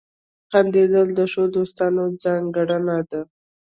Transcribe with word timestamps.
•خندېدل 0.51 1.07
د 1.15 1.19
ښو 1.31 1.43
دوستانو 1.55 2.03
ځانګړنه 2.23 2.97
ده. 3.09 3.21